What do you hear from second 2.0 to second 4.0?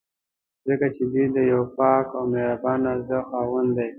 او مهربانه زړه خاوندان دي.